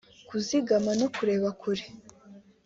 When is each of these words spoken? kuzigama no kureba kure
kuzigama 0.29 0.91
no 0.99 1.07
kureba 1.15 1.49
kure 1.61 1.83